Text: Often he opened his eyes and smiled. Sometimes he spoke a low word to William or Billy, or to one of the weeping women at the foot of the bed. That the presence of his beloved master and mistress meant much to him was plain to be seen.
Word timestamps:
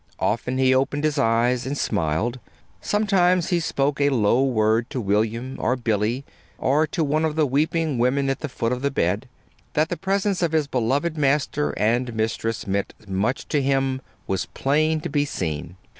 Often 0.17 0.57
he 0.57 0.73
opened 0.73 1.03
his 1.03 1.19
eyes 1.19 1.67
and 1.67 1.77
smiled. 1.77 2.39
Sometimes 2.81 3.49
he 3.49 3.59
spoke 3.59 4.01
a 4.01 4.09
low 4.09 4.43
word 4.43 4.89
to 4.89 4.99
William 4.99 5.57
or 5.59 5.75
Billy, 5.75 6.25
or 6.57 6.87
to 6.87 7.03
one 7.03 7.23
of 7.23 7.35
the 7.35 7.45
weeping 7.45 7.99
women 7.99 8.27
at 8.27 8.39
the 8.39 8.49
foot 8.49 8.71
of 8.71 8.81
the 8.81 8.89
bed. 8.89 9.29
That 9.73 9.89
the 9.89 9.97
presence 9.97 10.41
of 10.41 10.53
his 10.53 10.65
beloved 10.65 11.19
master 11.19 11.69
and 11.77 12.15
mistress 12.15 12.65
meant 12.65 12.95
much 13.07 13.47
to 13.49 13.61
him 13.61 14.01
was 14.25 14.47
plain 14.47 15.01
to 15.01 15.09
be 15.09 15.23
seen. 15.23 15.77